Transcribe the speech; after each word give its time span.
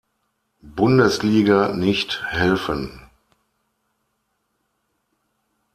Bundesliga 0.63 1.75
nicht 1.75 2.25
helfen. 2.31 3.07